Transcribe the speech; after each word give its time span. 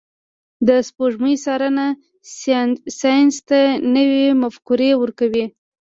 د 0.67 0.69
سپوږمۍ 0.87 1.35
څارنه 1.45 1.85
ساینس 2.99 3.35
ته 3.49 3.61
نوي 3.95 4.25
مفکورې 4.41 4.91
ورکوي. 5.01 5.45